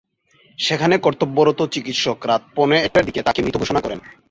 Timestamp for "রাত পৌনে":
2.27-2.77